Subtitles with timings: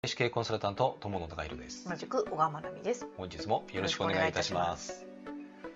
[0.00, 1.88] 外資系コンサルタント友野孝弘です。
[1.88, 3.08] 同じく小川真奈美です。
[3.16, 5.04] 本日もよろしくお願いいたします。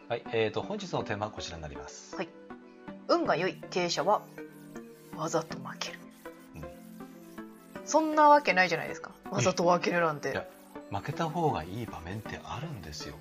[0.09, 2.29] はい、えーと本日のテーマはこちらになります、はい。
[3.09, 4.23] 運が良い経営者は
[5.17, 5.99] わざと負ける。
[6.55, 6.65] うん。
[7.85, 9.11] そんなわけないじゃないですか。
[9.29, 10.31] わざと負けるなんて。
[10.31, 10.47] いや
[10.93, 13.17] 負けた方がいい場面ってあるんですよ。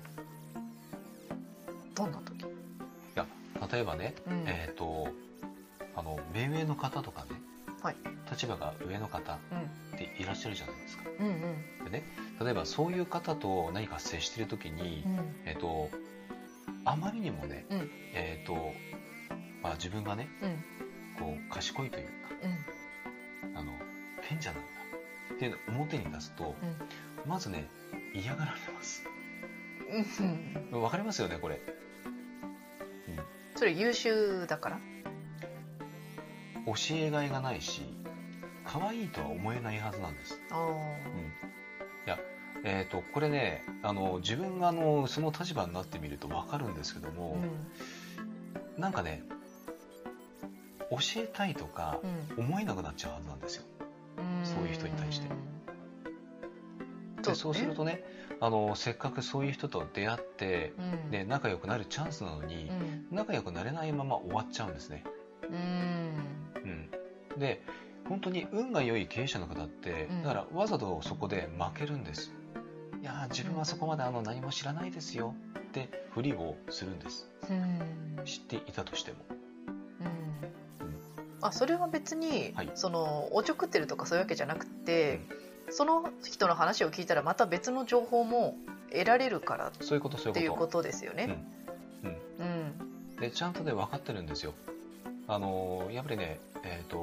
[1.96, 2.44] どんな時？
[2.44, 2.46] い
[3.16, 3.26] や
[3.72, 4.44] 例えばね、うん。
[4.46, 5.08] えっ、と
[5.96, 7.30] あの目上の方とかね、
[7.82, 7.96] はい。
[8.30, 9.40] 立場が上の方。
[9.50, 9.58] うん。
[9.58, 9.62] っ
[10.08, 11.04] ていらっしゃるじゃないですか。
[11.18, 11.30] うんう
[11.82, 11.84] ん。
[11.84, 12.02] でね
[12.40, 15.36] 例えばそういう方と何か接している時に、うん。
[15.44, 15.88] えっ、と
[16.84, 17.90] あまりにもね、うん。
[18.14, 18.54] えっ、と
[19.62, 20.64] まあ自分がねうん。
[21.18, 23.56] こう賢いというかうん。
[23.58, 23.72] あの
[24.28, 24.68] 賢者なんだ
[25.34, 26.54] っていうのを表に出すと、
[27.26, 27.68] まずね
[28.14, 29.04] 嫌がられます。
[29.90, 30.82] うんうん。
[30.82, 31.60] わかりますよねこれ、
[33.56, 34.76] それ優秀だから？
[34.76, 34.78] う
[36.60, 37.82] ん、教えがいがないし
[38.64, 40.60] 可愛いとは思えないはずなんです、うん、い
[42.06, 42.18] や
[42.64, 47.36] えー、とこれねあの自分があのその立場になってみるとわかるんですけども、
[48.78, 49.24] なんかね
[50.92, 51.98] 教えたいとか
[52.36, 52.44] うん。
[52.44, 53.64] 思えなくなっちゃうはずなんですよ。
[54.18, 54.46] うん。
[54.46, 55.28] そういう人に対して。
[55.28, 55.52] うん
[57.22, 58.02] でそうするとね
[58.40, 60.72] あのせっかくそういう人と出会って、
[61.04, 61.10] うん。
[61.12, 63.16] で仲良くなるチャンスなのに、うん。
[63.16, 65.04] 仲良くなれないまま終わっちゃうんですね。
[65.48, 66.90] うん。
[67.32, 67.62] うん、で
[68.08, 72.32] 本当に運が良い経営者の方って、うんだからわざとそこで負けるんです。
[73.00, 77.28] いやー自分はそこまであの何も知らないですよってふりをするんです。
[77.50, 79.18] うん知っていたとしても。
[80.00, 80.12] うん
[81.40, 85.20] あそれは別に、はいそのおちょくってるとかそういうわけじゃなくて、
[85.70, 88.56] その人の話を聞いたらまた別の情報も
[88.92, 91.42] 得られるからっそういうことそうていうこことですよね。
[92.04, 92.72] うんうん
[93.16, 93.20] と。
[93.22, 94.54] でちゃんとね分かってるんですよ。
[95.26, 96.96] あのーやっぱりねえっ、と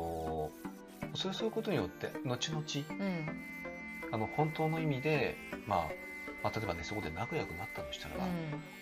[1.20, 3.28] そうそういうことによって後々うん。
[4.12, 5.36] あの本当の意味で、
[5.68, 5.80] まあ、
[6.44, 8.26] まあ例えばねそこで仲良くなったとしたらば、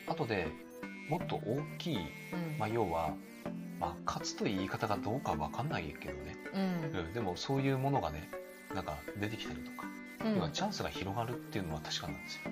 [0.07, 0.47] 後で
[1.09, 2.59] もっと大きいうん。
[2.59, 3.13] まあ、要は、
[3.79, 6.99] まあ、勝つという言い方がどうかわかんないけどね、うん。
[6.99, 8.29] うん、でもそういうものがね
[8.73, 9.87] なんか出てきたりとか、
[10.25, 10.35] うん。
[10.35, 12.41] 要はチャンスが広がるっていうのは確かなんですよ。
[12.45, 12.49] う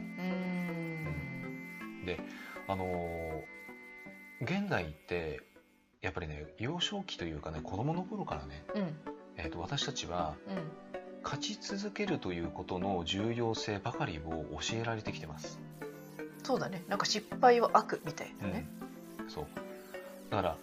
[2.01, 2.05] ん。
[2.05, 2.19] で、
[2.67, 3.55] あのー
[4.41, 5.39] 現代って
[6.01, 10.85] やっぱりね幼少期というかね子供の頃からね、うんえー、と私たちはうん。
[11.25, 15.59] 勝ち続けるということの重要性ばかりを教えられてきてます。
[16.43, 16.83] そうだね。
[16.87, 18.67] なんか失敗は悪みたいなね。
[19.19, 19.45] うん、そう。
[20.29, 20.55] だか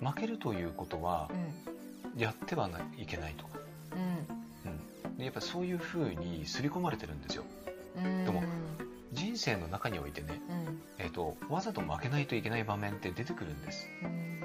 [0.00, 2.20] ら負けるということはうん。
[2.20, 3.58] やってはないけないとか。
[3.92, 5.16] うん。
[5.18, 7.44] でやっぱりそういうふうに刷り込まれてるんですよ。
[7.96, 8.24] うん。
[8.24, 8.44] でも
[9.12, 10.80] 人生の中においてね、うん。
[10.98, 13.88] えー、とわざと負けないといけない場面って出てくるんです。
[14.04, 14.40] うん。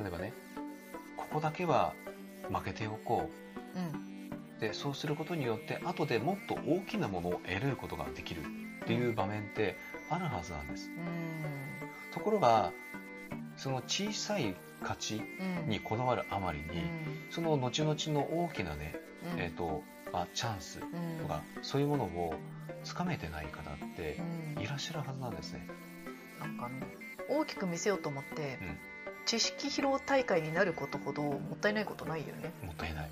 [0.00, 0.32] 例えばね
[1.30, 1.94] ここだけは
[2.52, 3.30] 負けておこ
[3.74, 3.78] う。
[3.78, 3.82] ん。
[4.56, 9.74] うでそうすることによって後でもっと大きなものを得れることができるっていう場面って
[10.10, 10.90] あるはずなんです。
[12.12, 12.72] ところが
[13.56, 15.22] その小さい勝ち
[15.62, 15.68] うん。
[15.70, 16.64] にこだわるあまりに、
[17.30, 18.94] その後々の大きなね、
[19.34, 19.40] うん。
[19.40, 19.82] えーと
[20.12, 21.22] あチャンスうん。
[21.22, 22.34] とかそういうものを
[22.82, 24.18] つかめてない方って
[24.56, 24.62] うん。
[24.62, 25.66] いらっしゃるはずなんですね。
[26.40, 26.68] なんか
[27.30, 28.78] 大きく見せようと思って、うん
[29.30, 32.52] 知識披露大会になることほどもったいないことないよね。
[32.64, 33.10] もったいない。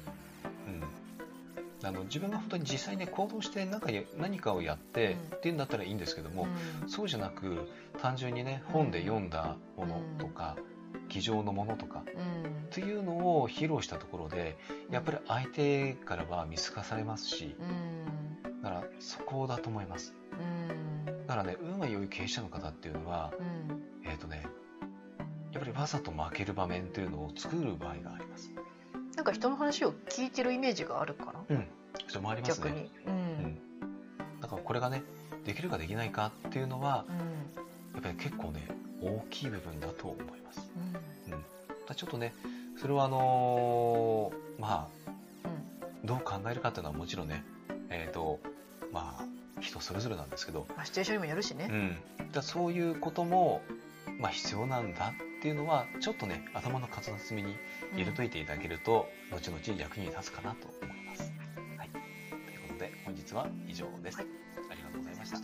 [0.67, 6.49] うん、あの自分が本当に実際に、ね、行動して何かや何かをやって、うんっていうんだったらいいんですけども、
[6.83, 7.69] うんそうじゃなく
[8.03, 10.57] 単純にね本で読んだものとか、
[11.09, 14.59] 机上のものとかうんっていうのを披露したところで
[14.91, 20.17] やっぱり相手からは見透かされますしうんだからそこだと思います。
[20.33, 24.43] うんだからね運が良い経営者の方っていうのはうんえっ、とね
[25.53, 28.51] やっぱりわざと負ける場面っていうのを作る場合があります。
[29.17, 31.67] なんか人の話を聞いてるイメージがあるかな、うん、
[32.07, 32.67] それもありますね。
[32.67, 32.91] 逆に。
[33.07, 33.17] うんう
[33.49, 35.03] ん、だからこれがね
[35.45, 37.17] できるかできないかっていうのはうん
[37.95, 38.69] やっぱり結構ね
[39.03, 40.71] 大きい部分だと思います。
[40.77, 41.45] うんだか
[41.89, 42.35] らちょっとね
[42.81, 45.09] それはあのーまあ
[46.03, 47.45] うんどう考えるかっていうのはもちろんね
[47.91, 48.39] えっ、と
[48.93, 51.69] まあ人それぞれなんですけど、まあ、シチュエーションにもよるしね。
[52.21, 53.61] うん、だそういうことも、
[54.19, 57.57] まあ、必要なんだっていうのはちょっとね頭の片隅に
[57.95, 61.33] 入れといていただけると、後々役に立つかなと思います。
[61.77, 61.99] はい、と
[62.51, 64.19] いうことで本日は以上です。
[64.19, 64.27] はい
[64.71, 65.39] ありがとうございました。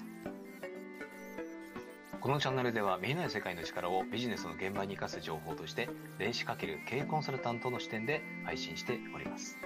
[2.21, 9.59] このチャンネルでは見えない世界の力をビジネスの現場に生かす情報として電子かける経営コンサルタントの視点で配信しております。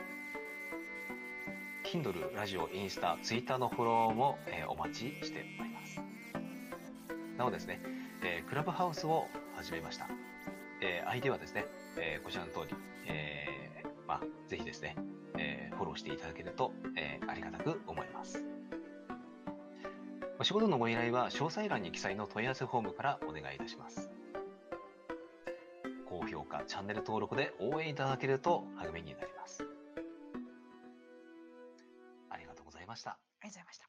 [1.84, 6.00] Kindle、ラジオ、インスタ、ツイッターのフォローも、えーお待ちしております。
[7.38, 7.80] なおですね、
[8.22, 9.26] えークラブハウスを
[9.56, 10.08] 始めました。
[10.80, 11.66] えー相手はですね、
[11.96, 12.76] えーこちらの通り、
[13.06, 14.96] えーまあ、ぜひですね、
[15.36, 18.44] えフォローしていただけると、えありがたく思います。
[20.38, 24.10] お仕事のご依頼は詳細欄に記載の問い合わせフォームからお願いいたします。
[26.08, 29.64] 高評価、チャンネル登録で応援いただけると励みになります。
[32.30, 33.10] ありがとうございました。
[33.10, 33.88] ありがとうございました